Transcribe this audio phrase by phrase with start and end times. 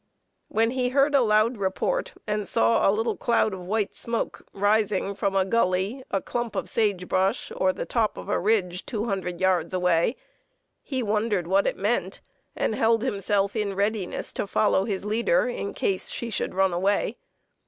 [0.47, 5.13] When he heard a loud report and saw a little cloud of white smoke rising
[5.13, 9.39] from a gully, a clump of sage brash, or the top of a ridge, 200
[9.39, 10.15] yards away,
[10.81, 12.19] he wondered what it meant,
[12.55, 17.17] and held himself in readiness to follow his leader in case she should run away.